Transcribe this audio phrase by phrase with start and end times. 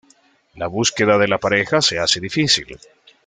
[0.55, 2.79] La búsqueda de la pareja se hace difícil.